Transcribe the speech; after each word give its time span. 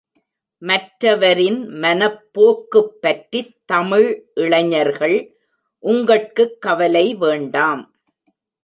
மற்றவரின் 0.61 1.59
மனப்போக்குப் 1.73 2.91
பற்றித் 3.01 3.61
தமிழ் 3.65 4.09
இளைஞர்கள் 4.33 5.17
உங்கட்குக் 5.83 6.61
கவலை 6.61 7.15
வேண்டாம். 7.15 7.83